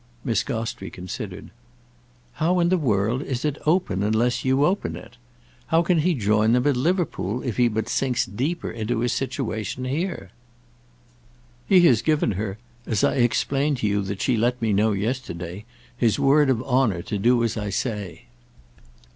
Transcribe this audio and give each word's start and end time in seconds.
Miss 0.23 0.41
Gostrey 0.41 0.89
considered. 0.89 1.51
"How 2.41 2.59
in 2.59 2.69
the 2.69 2.77
world 2.79 3.21
is 3.21 3.45
it 3.45 3.59
'open' 3.67 4.01
unless 4.01 4.43
you 4.43 4.65
open 4.65 4.95
it? 4.95 5.15
How 5.67 5.83
can 5.83 5.99
he 5.99 6.15
join 6.15 6.53
them 6.53 6.65
at 6.65 6.75
Liverpool 6.75 7.43
if 7.43 7.57
he 7.57 7.67
but 7.67 7.87
sinks 7.87 8.25
deeper 8.25 8.71
into 8.71 9.01
his 9.01 9.13
situation 9.13 9.85
here?" 9.85 10.31
"He 11.67 11.81
has 11.81 12.01
given 12.01 12.31
her—as 12.31 13.03
I 13.03 13.17
explained 13.17 13.77
to 13.77 13.87
you 13.87 14.01
that 14.01 14.23
she 14.23 14.37
let 14.37 14.59
me 14.59 14.73
know 14.73 14.91
yesterday—his 14.93 16.17
word 16.17 16.49
of 16.49 16.63
honour 16.63 17.03
to 17.03 17.19
do 17.19 17.43
as 17.43 17.55
I 17.55 17.69
say." 17.69 18.25